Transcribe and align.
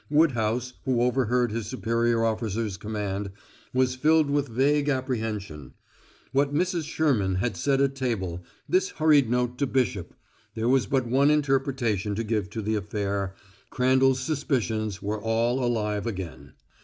Woodhouse, 0.09 0.73
who 0.85 0.99
overheard 1.03 1.51
his 1.51 1.67
superior 1.67 2.25
officer's 2.25 2.75
command, 2.75 3.29
was 3.71 3.93
filled 3.93 4.31
with 4.31 4.47
vague 4.47 4.89
apprehension. 4.89 5.75
What 6.31 6.51
Mrs. 6.55 6.85
Sherman 6.89 7.35
had 7.35 7.55
said 7.55 7.79
at 7.81 7.93
table 7.93 8.43
this 8.67 8.89
hurried 8.89 9.29
note 9.29 9.59
to 9.59 9.67
Bishop; 9.67 10.15
there 10.55 10.67
was 10.67 10.87
but 10.87 11.05
one 11.05 11.29
interpretation 11.29 12.15
to 12.15 12.23
give 12.23 12.49
to 12.49 12.63
the 12.63 12.73
affair 12.73 13.35
Crandall's 13.69 14.21
suspicions 14.21 15.03
were 15.03 15.21
all 15.21 15.63
alive 15.63 16.07
again. 16.07 16.53